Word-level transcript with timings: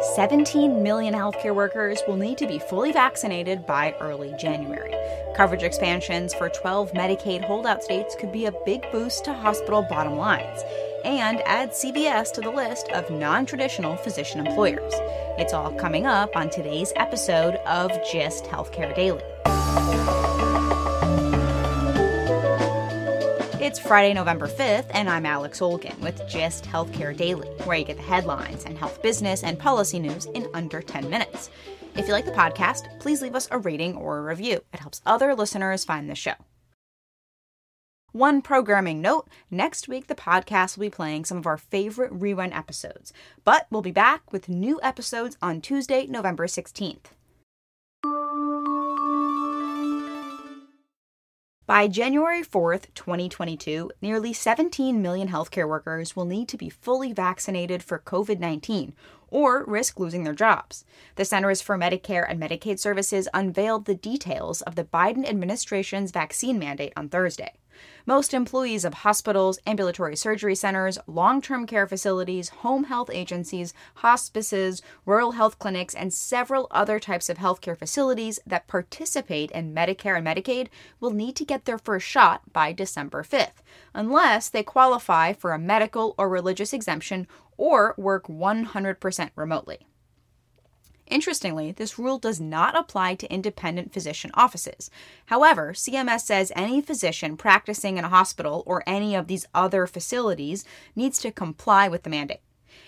17 0.00 0.82
million 0.82 1.12
healthcare 1.12 1.54
workers 1.54 2.02
will 2.08 2.16
need 2.16 2.38
to 2.38 2.46
be 2.46 2.58
fully 2.58 2.90
vaccinated 2.90 3.66
by 3.66 3.94
early 4.00 4.34
January. 4.38 4.94
Coverage 5.36 5.62
expansions 5.62 6.32
for 6.32 6.48
12 6.48 6.92
Medicaid 6.92 7.44
holdout 7.44 7.82
states 7.82 8.16
could 8.18 8.32
be 8.32 8.46
a 8.46 8.52
big 8.64 8.90
boost 8.92 9.26
to 9.26 9.34
hospital 9.34 9.82
bottom 9.82 10.16
lines 10.16 10.62
and 11.04 11.42
add 11.42 11.72
CVS 11.72 12.32
to 12.32 12.40
the 12.40 12.50
list 12.50 12.88
of 12.92 13.10
non 13.10 13.44
traditional 13.44 13.96
physician 13.96 14.46
employers. 14.46 14.94
It's 15.38 15.52
all 15.52 15.72
coming 15.72 16.06
up 16.06 16.34
on 16.34 16.48
today's 16.48 16.94
episode 16.96 17.56
of 17.66 17.90
GIST 18.10 18.44
Healthcare 18.44 18.94
Daily. 18.94 20.29
It's 23.60 23.78
Friday, 23.78 24.14
November 24.14 24.48
5th, 24.48 24.90
and 24.94 25.06
I'm 25.06 25.26
Alex 25.26 25.60
Olgin 25.60 26.00
with 26.00 26.26
GIST 26.30 26.64
Healthcare 26.64 27.14
Daily, 27.14 27.46
where 27.64 27.76
you 27.76 27.84
get 27.84 27.98
the 27.98 28.02
headlines 28.02 28.64
and 28.64 28.78
health 28.78 29.02
business 29.02 29.42
and 29.42 29.58
policy 29.58 29.98
news 29.98 30.24
in 30.24 30.48
under 30.54 30.80
10 30.80 31.10
minutes. 31.10 31.50
If 31.94 32.06
you 32.06 32.14
like 32.14 32.24
the 32.24 32.30
podcast, 32.30 32.98
please 33.00 33.20
leave 33.20 33.34
us 33.34 33.48
a 33.50 33.58
rating 33.58 33.96
or 33.96 34.16
a 34.16 34.22
review. 34.22 34.62
It 34.72 34.80
helps 34.80 35.02
other 35.04 35.34
listeners 35.34 35.84
find 35.84 36.08
the 36.08 36.14
show. 36.14 36.32
One 38.12 38.40
programming 38.40 39.02
note 39.02 39.28
next 39.50 39.88
week, 39.88 40.06
the 40.06 40.14
podcast 40.14 40.78
will 40.78 40.86
be 40.86 40.90
playing 40.90 41.26
some 41.26 41.36
of 41.36 41.46
our 41.46 41.58
favorite 41.58 42.18
rerun 42.18 42.56
episodes, 42.56 43.12
but 43.44 43.66
we'll 43.70 43.82
be 43.82 43.92
back 43.92 44.32
with 44.32 44.48
new 44.48 44.80
episodes 44.82 45.36
on 45.42 45.60
Tuesday, 45.60 46.06
November 46.06 46.46
16th. 46.46 47.12
By 51.70 51.86
January 51.86 52.42
4th, 52.42 52.86
2022, 52.96 53.92
nearly 54.02 54.32
17 54.32 55.00
million 55.00 55.28
healthcare 55.28 55.68
workers 55.68 56.16
will 56.16 56.24
need 56.24 56.48
to 56.48 56.56
be 56.56 56.68
fully 56.68 57.12
vaccinated 57.12 57.80
for 57.80 58.00
COVID 58.00 58.40
19 58.40 58.92
or 59.28 59.64
risk 59.66 60.00
losing 60.00 60.24
their 60.24 60.34
jobs. 60.34 60.84
The 61.14 61.24
Centers 61.24 61.62
for 61.62 61.78
Medicare 61.78 62.28
and 62.28 62.42
Medicaid 62.42 62.80
Services 62.80 63.28
unveiled 63.32 63.84
the 63.84 63.94
details 63.94 64.62
of 64.62 64.74
the 64.74 64.82
Biden 64.82 65.24
administration's 65.24 66.10
vaccine 66.10 66.58
mandate 66.58 66.92
on 66.96 67.08
Thursday. 67.08 67.52
Most 68.06 68.34
employees 68.34 68.84
of 68.84 68.94
hospitals, 68.94 69.58
ambulatory 69.66 70.16
surgery 70.16 70.54
centers, 70.54 70.98
long 71.06 71.40
term 71.40 71.66
care 71.66 71.86
facilities, 71.86 72.48
home 72.48 72.84
health 72.84 73.10
agencies, 73.12 73.72
hospices, 73.96 74.82
rural 75.06 75.32
health 75.32 75.58
clinics, 75.58 75.94
and 75.94 76.12
several 76.12 76.66
other 76.70 76.98
types 76.98 77.28
of 77.28 77.38
healthcare 77.38 77.78
facilities 77.78 78.40
that 78.46 78.66
participate 78.66 79.50
in 79.50 79.74
Medicare 79.74 80.16
and 80.16 80.26
Medicaid 80.26 80.68
will 80.98 81.12
need 81.12 81.36
to 81.36 81.44
get 81.44 81.64
their 81.64 81.78
first 81.78 82.06
shot 82.06 82.52
by 82.52 82.72
December 82.72 83.22
5th, 83.22 83.62
unless 83.94 84.48
they 84.48 84.62
qualify 84.62 85.32
for 85.32 85.52
a 85.52 85.58
medical 85.58 86.14
or 86.18 86.28
religious 86.28 86.72
exemption 86.72 87.26
or 87.56 87.94
work 87.98 88.26
100% 88.26 89.30
remotely. 89.36 89.86
Interestingly, 91.10 91.72
this 91.72 91.98
rule 91.98 92.18
does 92.18 92.40
not 92.40 92.78
apply 92.78 93.16
to 93.16 93.32
independent 93.32 93.92
physician 93.92 94.30
offices. 94.34 94.90
However, 95.26 95.72
CMS 95.72 96.20
says 96.20 96.52
any 96.54 96.80
physician 96.80 97.36
practicing 97.36 97.98
in 97.98 98.04
a 98.04 98.08
hospital 98.08 98.62
or 98.64 98.84
any 98.86 99.16
of 99.16 99.26
these 99.26 99.46
other 99.52 99.88
facilities 99.88 100.64
needs 100.94 101.18
to 101.18 101.32
comply 101.32 101.88
with 101.88 102.04
the 102.04 102.10
mandate. 102.10 102.42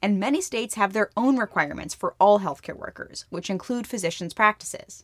And 0.00 0.20
many 0.20 0.40
states 0.40 0.76
have 0.76 0.92
their 0.92 1.10
own 1.16 1.38
requirements 1.38 1.94
for 1.94 2.14
all 2.20 2.40
healthcare 2.40 2.76
workers, 2.76 3.24
which 3.30 3.50
include 3.50 3.86
physicians' 3.86 4.32
practices. 4.32 5.02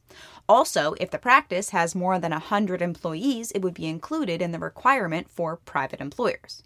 Also, 0.49 0.95
if 1.01 1.11
the 1.11 1.19
practice 1.19 1.71
has 1.71 1.97
more 1.97 2.21
than 2.21 2.31
100 2.31 2.81
employees, 2.81 3.51
it 3.53 3.63
would 3.63 3.75
be 3.75 3.89
included 3.89 4.41
in 4.41 4.53
the 4.53 4.59
requirement 4.61 5.29
for 5.29 5.57
private 5.57 6.01
employers. 6.01 6.63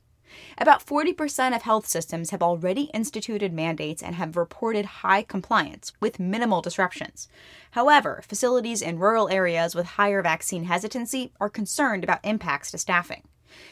About 0.59 0.85
40% 0.85 1.55
of 1.55 1.63
health 1.63 1.87
systems 1.87 2.31
have 2.31 2.43
already 2.43 2.85
instituted 2.95 3.53
mandates 3.53 4.03
and 4.03 4.15
have 4.15 4.37
reported 4.37 4.85
high 4.85 5.23
compliance 5.23 5.93
with 6.01 6.21
minimal 6.21 6.63
disruptions. 6.63 7.29
However, 7.73 8.23
facilities 8.27 8.83
in 8.83 8.99
rural 8.99 9.29
areas 9.29 9.75
with 9.75 9.87
higher 9.87 10.23
vaccine 10.23 10.65
hesitancy 10.65 11.33
are 11.41 11.51
concerned 11.51 12.05
about 12.05 12.25
impacts 12.25 12.71
to 12.71 12.79
staffing. 12.79 13.23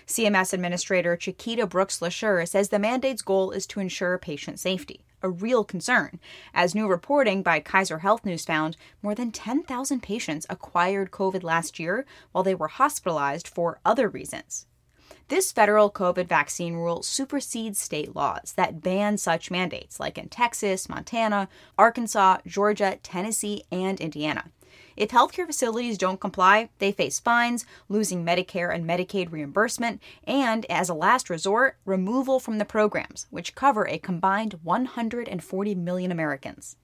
CMS 0.07 0.53
Administrator 0.53 1.17
Chiquita 1.17 1.67
Brooks 1.67 2.01
LaSure 2.01 2.47
says 2.47 2.69
the 2.69 2.79
mandate's 2.79 3.23
goal 3.23 3.51
is 3.51 3.67
to 3.67 3.81
ensure 3.81 4.19
patient 4.19 4.61
safety, 4.61 5.05
a 5.23 5.31
real 5.31 5.65
concern. 5.65 6.21
As 6.55 6.75
new 6.75 6.87
reporting 6.87 7.43
by 7.43 7.61
Kaiser 7.61 7.99
Health 7.99 8.25
News 8.25 8.45
found, 8.45 8.77
more 9.03 9.15
than 9.15 9.33
10,000 9.33 10.03
patients 10.03 10.47
acquired 10.49 11.11
COVID 11.11 11.43
last 11.43 11.79
year 11.79 12.07
while 12.33 12.45
they 12.45 12.55
were 12.55 12.69
hospitalized 12.69 13.49
for 13.49 13.81
other 13.85 14.09
reasons. 14.09 14.67
This 15.29 15.53
federal 15.53 15.91
COVID 15.91 16.27
vaccine 16.27 16.75
rule 16.75 17.03
supersedes 17.03 17.79
state 17.79 18.15
laws 18.15 18.53
that 18.57 18.83
ban 18.83 19.17
such 19.17 19.51
mandates, 19.51 19.99
like 19.99 20.19
in 20.19 20.29
Texas, 20.29 20.89
Montana, 20.89 21.49
Arkansas, 21.79 22.39
Georgia, 22.47 22.99
Tennessee, 23.03 23.65
and 23.71 24.01
Indiana. 24.01 24.51
If 24.95 25.11
healthcare 25.11 25.47
facilities 25.47 25.97
don't 25.97 26.21
comply, 26.21 26.69
they 26.79 26.93
face 26.93 27.19
fines, 27.19 27.65
losing 27.89 28.25
Medicare 28.25 28.75
and 28.75 28.85
Medicaid 28.85 29.33
reimbursement, 29.33 30.03
and, 30.25 30.67
as 30.69 30.91
a 30.91 30.95
last 30.95 31.31
resort, 31.31 31.79
removal 31.87 32.39
from 32.39 32.59
the 32.59 32.67
programs, 32.67 33.27
which 33.31 33.55
cover 33.55 33.87
a 33.89 33.99
combined 33.99 34.59
140 34.63 35.75
million 35.77 36.13
Americans. 36.13 36.77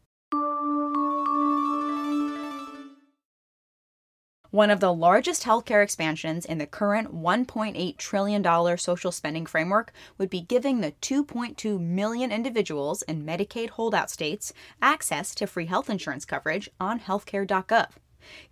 One 4.50 4.70
of 4.70 4.80
the 4.80 4.94
largest 4.94 5.44
healthcare 5.44 5.84
expansions 5.84 6.46
in 6.46 6.56
the 6.56 6.66
current 6.66 7.14
$1.8 7.14 7.96
trillion 7.98 8.78
social 8.78 9.12
spending 9.12 9.44
framework 9.44 9.92
would 10.16 10.30
be 10.30 10.40
giving 10.40 10.80
the 10.80 10.92
2.2 11.02 11.78
million 11.78 12.32
individuals 12.32 13.02
in 13.02 13.26
Medicaid 13.26 13.68
holdout 13.68 14.08
states 14.08 14.54
access 14.80 15.34
to 15.34 15.46
free 15.46 15.66
health 15.66 15.90
insurance 15.90 16.24
coverage 16.24 16.70
on 16.80 16.98
healthcare.gov. 16.98 17.88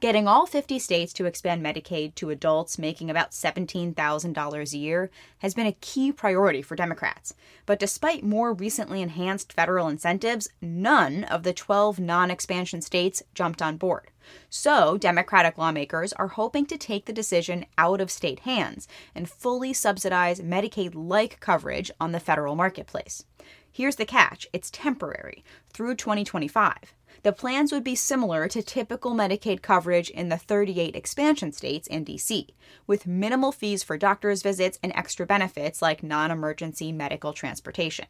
Getting 0.01 0.29
all 0.29 0.45
50 0.45 0.79
states 0.79 1.15
to 1.15 1.25
expand 1.25 1.65
Medicaid 1.65 2.15
to 2.17 2.29
adults 2.29 2.79
making 2.79 3.09
about 3.09 3.31
$17,000 3.31 4.73
a 4.73 4.79
year 4.79 5.11
has 5.39 5.55
been 5.55 5.67
a 5.67 5.73
key 5.73 6.13
priority 6.13 6.61
for 6.61 6.77
Democrats. 6.77 7.33
But 7.65 7.79
despite 7.79 8.23
more 8.23 8.53
recently 8.53 9.01
enhanced 9.01 9.53
federal 9.53 9.89
incentives, 9.89 10.49
none 10.61 11.25
of 11.25 11.43
the 11.43 11.55
12 11.55 11.99
non 11.99 12.31
expansion 12.31 12.83
states 12.83 13.23
jumped 13.35 13.63
on 13.63 13.79
board. 13.79 14.11
So, 14.51 14.97
Democratic 14.97 15.59
lawmakers 15.59 16.13
are 16.13 16.29
hoping 16.29 16.67
to 16.67 16.79
take 16.79 17.07
the 17.07 17.13
decision 17.13 17.67
out 17.79 18.01
of 18.01 18.11
state 18.11 18.41
hands 18.41 18.89
and 19.15 19.29
fully 19.29 19.73
subsidize 19.73 20.41
Medicaid 20.41 20.93
like 20.95 21.41
coverage 21.41 21.91
on 22.01 22.13
the 22.13 22.21
federal 22.21 22.55
marketplace. 22.55 23.25
Here's 23.71 23.97
the 23.97 24.07
catch 24.07 24.47
it's 24.53 24.71
temporary 24.71 25.45
through 25.73 25.97
2025. 25.97 26.95
The 27.23 27.33
plans 27.33 27.73
would 27.73 27.85
be 27.85 27.95
similar 27.95 28.47
to 28.49 28.63
typical 28.63 29.13
Medicaid 29.13 29.61
coverage 29.61 30.11
in 30.11 30.29
the 30.29 30.37
38 30.39 30.95
expansion 30.95 31.53
states 31.53 31.89
and 31.89 32.07
DC, 32.07 32.51
with 32.87 33.07
minimal 33.07 33.53
fees 33.53 33.83
for 33.83 33.99
doctor's 33.99 34.43
visits 34.43 34.79
and 34.83 34.93
extra 34.95 35.27
benefits 35.27 35.83
like 35.83 36.03
non 36.03 36.31
emergency 36.31 36.93
medical 36.93 37.33
transportation. 37.33 38.07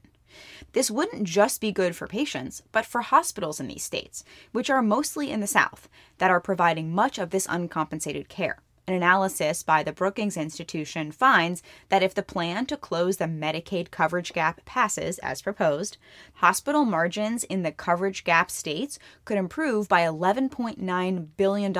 This 0.72 0.90
wouldn't 0.90 1.24
just 1.24 1.60
be 1.60 1.72
good 1.72 1.96
for 1.96 2.06
patients, 2.06 2.62
but 2.72 2.86
for 2.86 3.00
hospitals 3.00 3.60
in 3.60 3.68
these 3.68 3.84
states, 3.84 4.24
which 4.52 4.70
are 4.70 4.82
mostly 4.82 5.30
in 5.30 5.40
the 5.40 5.46
South, 5.46 5.88
that 6.18 6.30
are 6.30 6.40
providing 6.40 6.94
much 6.94 7.18
of 7.18 7.30
this 7.30 7.46
uncompensated 7.48 8.28
care. 8.28 8.58
An 8.88 8.94
analysis 8.94 9.64
by 9.64 9.82
the 9.82 9.92
Brookings 9.92 10.36
Institution 10.36 11.10
finds 11.10 11.60
that 11.88 12.04
if 12.04 12.14
the 12.14 12.22
plan 12.22 12.66
to 12.66 12.76
close 12.76 13.16
the 13.16 13.24
Medicaid 13.24 13.90
coverage 13.90 14.32
gap 14.32 14.64
passes 14.64 15.18
as 15.18 15.42
proposed, 15.42 15.96
hospital 16.34 16.84
margins 16.84 17.42
in 17.42 17.62
the 17.62 17.72
coverage 17.72 18.22
gap 18.22 18.48
states 18.48 19.00
could 19.24 19.38
improve 19.38 19.88
by 19.88 20.02
$11.9 20.02 21.26
billion 21.36 21.70
in 21.70 21.72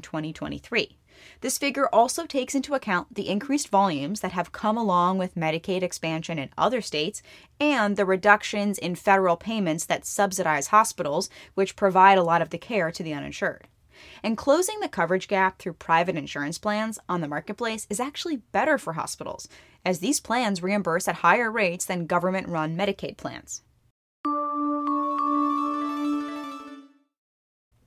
2023. 0.00 0.97
This 1.40 1.58
figure 1.58 1.88
also 1.92 2.26
takes 2.26 2.54
into 2.54 2.74
account 2.74 3.14
the 3.14 3.28
increased 3.28 3.68
volumes 3.68 4.20
that 4.20 4.32
have 4.32 4.52
come 4.52 4.76
along 4.76 5.18
with 5.18 5.34
Medicaid 5.34 5.82
expansion 5.82 6.38
in 6.38 6.50
other 6.56 6.80
states 6.80 7.22
and 7.60 7.96
the 7.96 8.04
reductions 8.04 8.78
in 8.78 8.94
federal 8.94 9.36
payments 9.36 9.84
that 9.86 10.06
subsidize 10.06 10.68
hospitals, 10.68 11.30
which 11.54 11.76
provide 11.76 12.18
a 12.18 12.22
lot 12.22 12.42
of 12.42 12.50
the 12.50 12.58
care 12.58 12.90
to 12.90 13.02
the 13.02 13.14
uninsured. 13.14 13.68
And 14.22 14.36
closing 14.36 14.80
the 14.80 14.88
coverage 14.88 15.28
gap 15.28 15.58
through 15.58 15.74
private 15.74 16.16
insurance 16.16 16.58
plans 16.58 16.98
on 17.08 17.20
the 17.20 17.28
marketplace 17.28 17.86
is 17.90 18.00
actually 18.00 18.36
better 18.52 18.78
for 18.78 18.92
hospitals, 18.92 19.48
as 19.84 19.98
these 19.98 20.20
plans 20.20 20.62
reimburse 20.62 21.08
at 21.08 21.16
higher 21.16 21.50
rates 21.50 21.84
than 21.84 22.06
government 22.06 22.48
run 22.48 22.76
Medicaid 22.76 23.16
plans. 23.16 23.62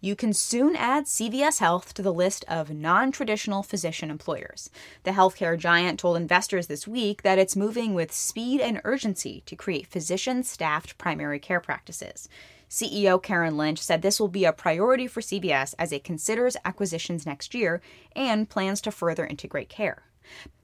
You 0.03 0.15
can 0.15 0.33
soon 0.33 0.75
add 0.75 1.05
CVS 1.05 1.59
Health 1.59 1.93
to 1.93 2.01
the 2.01 2.11
list 2.11 2.43
of 2.47 2.71
non 2.71 3.11
traditional 3.11 3.61
physician 3.61 4.09
employers. 4.09 4.71
The 5.03 5.11
healthcare 5.11 5.55
giant 5.55 5.99
told 5.99 6.17
investors 6.17 6.65
this 6.65 6.87
week 6.87 7.21
that 7.21 7.37
it's 7.37 7.55
moving 7.55 7.93
with 7.93 8.11
speed 8.11 8.61
and 8.61 8.81
urgency 8.83 9.43
to 9.45 9.55
create 9.55 9.85
physician 9.85 10.41
staffed 10.41 10.97
primary 10.97 11.37
care 11.37 11.59
practices. 11.59 12.27
CEO 12.67 13.21
Karen 13.21 13.57
Lynch 13.57 13.77
said 13.77 14.01
this 14.01 14.19
will 14.19 14.27
be 14.27 14.43
a 14.43 14.51
priority 14.51 15.05
for 15.05 15.21
CVS 15.21 15.75
as 15.77 15.91
it 15.91 16.03
considers 16.03 16.57
acquisitions 16.65 17.27
next 17.27 17.53
year 17.53 17.79
and 18.15 18.49
plans 18.49 18.81
to 18.81 18.89
further 18.89 19.27
integrate 19.27 19.69
care. 19.69 20.01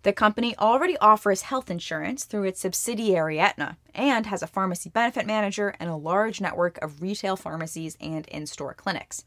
The 0.03 0.13
company 0.13 0.55
already 0.57 0.97
offers 0.99 1.41
health 1.41 1.69
insurance 1.69 2.23
through 2.23 2.45
its 2.45 2.61
subsidiary 2.61 3.39
Aetna 3.39 3.77
and 3.93 4.25
has 4.27 4.41
a 4.41 4.47
pharmacy 4.47 4.89
benefit 4.89 5.25
manager 5.25 5.75
and 5.79 5.89
a 5.89 5.95
large 5.95 6.39
network 6.39 6.77
of 6.81 7.01
retail 7.01 7.35
pharmacies 7.35 7.97
and 7.99 8.25
in 8.27 8.45
store 8.45 8.73
clinics. 8.73 9.25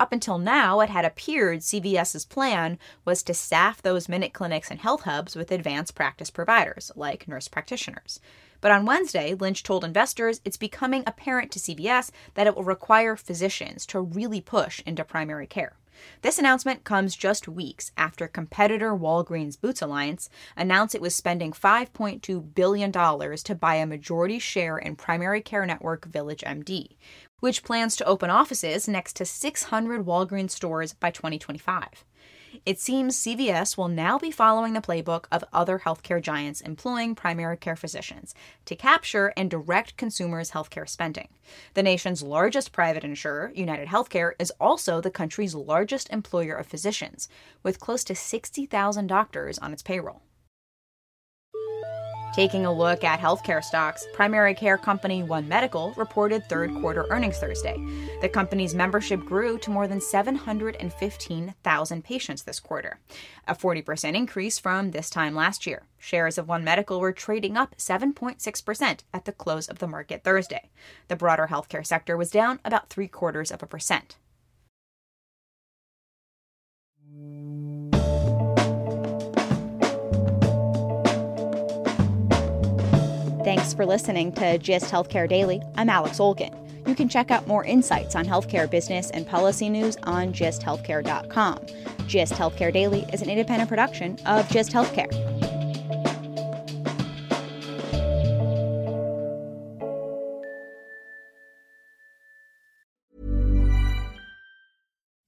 Up 0.00 0.12
until 0.12 0.38
now, 0.38 0.80
it 0.80 0.90
had 0.90 1.04
appeared 1.04 1.60
CVS's 1.60 2.24
plan 2.24 2.78
was 3.04 3.22
to 3.24 3.34
staff 3.34 3.82
those 3.82 4.08
minute 4.08 4.32
clinics 4.32 4.70
and 4.70 4.80
health 4.80 5.02
hubs 5.02 5.34
with 5.34 5.50
advanced 5.50 5.94
practice 5.94 6.30
providers, 6.30 6.92
like 6.94 7.26
nurse 7.26 7.48
practitioners. 7.48 8.20
But 8.60 8.70
on 8.70 8.86
Wednesday, 8.86 9.34
Lynch 9.34 9.62
told 9.62 9.82
investors 9.84 10.40
it's 10.44 10.56
becoming 10.56 11.04
apparent 11.06 11.50
to 11.52 11.58
CVS 11.58 12.10
that 12.34 12.46
it 12.46 12.54
will 12.54 12.64
require 12.64 13.16
physicians 13.16 13.86
to 13.86 14.00
really 14.00 14.40
push 14.40 14.82
into 14.84 15.04
primary 15.04 15.46
care. 15.46 15.77
This 16.22 16.38
announcement 16.38 16.84
comes 16.84 17.16
just 17.16 17.48
weeks 17.48 17.92
after 17.96 18.28
competitor 18.28 18.92
Walgreens 18.94 19.60
Boots 19.60 19.82
Alliance 19.82 20.28
announced 20.56 20.94
it 20.94 21.00
was 21.00 21.14
spending 21.14 21.52
$5.2 21.52 22.54
billion 22.54 22.92
to 22.92 23.54
buy 23.54 23.74
a 23.76 23.86
majority 23.86 24.38
share 24.38 24.78
in 24.78 24.96
primary 24.96 25.40
care 25.40 25.66
network 25.66 26.06
Village 26.06 26.42
MD, 26.42 26.96
which 27.40 27.64
plans 27.64 27.96
to 27.96 28.04
open 28.04 28.30
offices 28.30 28.88
next 28.88 29.16
to 29.16 29.24
600 29.24 30.04
Walgreens 30.04 30.50
stores 30.50 30.92
by 30.92 31.10
2025. 31.10 32.04
It 32.64 32.78
seems 32.78 33.18
CVS 33.18 33.76
will 33.76 33.88
now 33.88 34.18
be 34.18 34.30
following 34.30 34.72
the 34.72 34.80
playbook 34.80 35.26
of 35.30 35.44
other 35.52 35.80
healthcare 35.80 36.20
giants 36.20 36.60
employing 36.60 37.14
primary 37.14 37.56
care 37.56 37.76
physicians 37.76 38.34
to 38.64 38.76
capture 38.76 39.32
and 39.36 39.50
direct 39.50 39.96
consumers' 39.96 40.52
healthcare 40.52 40.88
spending. 40.88 41.28
The 41.74 41.82
nation's 41.82 42.22
largest 42.22 42.72
private 42.72 43.04
insurer, 43.04 43.52
United 43.54 43.88
Healthcare, 43.88 44.32
is 44.38 44.52
also 44.60 45.00
the 45.00 45.10
country's 45.10 45.54
largest 45.54 46.10
employer 46.10 46.54
of 46.54 46.66
physicians, 46.66 47.28
with 47.62 47.80
close 47.80 48.04
to 48.04 48.14
60,000 48.14 49.06
doctors 49.06 49.58
on 49.58 49.72
its 49.72 49.82
payroll. 49.82 50.22
Taking 52.38 52.66
a 52.66 52.72
look 52.72 53.02
at 53.02 53.18
healthcare 53.18 53.64
stocks, 53.64 54.06
primary 54.12 54.54
care 54.54 54.78
company 54.78 55.24
One 55.24 55.48
Medical 55.48 55.92
reported 55.96 56.48
third 56.48 56.72
quarter 56.76 57.04
earnings 57.10 57.38
Thursday. 57.38 57.76
The 58.20 58.28
company's 58.28 58.76
membership 58.76 59.24
grew 59.24 59.58
to 59.58 59.72
more 59.72 59.88
than 59.88 60.00
715,000 60.00 62.04
patients 62.04 62.44
this 62.44 62.60
quarter, 62.60 63.00
a 63.48 63.56
40% 63.56 64.14
increase 64.14 64.56
from 64.56 64.92
this 64.92 65.10
time 65.10 65.34
last 65.34 65.66
year. 65.66 65.82
Shares 65.98 66.38
of 66.38 66.46
One 66.46 66.62
Medical 66.62 67.00
were 67.00 67.10
trading 67.10 67.56
up 67.56 67.74
7.6% 67.76 69.00
at 69.12 69.24
the 69.24 69.32
close 69.32 69.66
of 69.66 69.80
the 69.80 69.88
market 69.88 70.22
Thursday. 70.22 70.70
The 71.08 71.16
broader 71.16 71.48
healthcare 71.50 71.84
sector 71.84 72.16
was 72.16 72.30
down 72.30 72.60
about 72.64 72.88
three 72.88 73.08
quarters 73.08 73.50
of 73.50 73.64
a 73.64 73.66
percent. 73.66 74.14
Thanks 83.48 83.72
for 83.72 83.86
listening 83.86 84.32
to 84.32 84.58
GIST 84.58 84.92
Healthcare 84.92 85.26
Daily. 85.26 85.62
I'm 85.74 85.88
Alex 85.88 86.18
Olgin. 86.18 86.54
You 86.86 86.94
can 86.94 87.08
check 87.08 87.30
out 87.30 87.46
more 87.46 87.64
insights 87.64 88.14
on 88.14 88.26
healthcare 88.26 88.70
business 88.70 89.08
and 89.08 89.26
policy 89.26 89.70
news 89.70 89.96
on 90.02 90.34
gisthealthcare.com. 90.34 91.64
GIST 92.06 92.34
Healthcare 92.34 92.70
Daily 92.70 93.06
is 93.10 93.22
an 93.22 93.30
independent 93.30 93.70
production 93.70 94.18
of 94.26 94.46
GIST 94.50 94.70
Healthcare. 94.72 95.10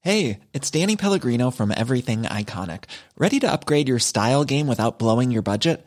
Hey, 0.02 0.40
it's 0.52 0.70
Danny 0.70 0.96
Pellegrino 0.96 1.50
from 1.50 1.72
Everything 1.74 2.24
Iconic. 2.24 2.84
Ready 3.16 3.40
to 3.40 3.50
upgrade 3.50 3.88
your 3.88 3.98
style 3.98 4.44
game 4.44 4.66
without 4.66 4.98
blowing 4.98 5.30
your 5.30 5.40
budget? 5.40 5.86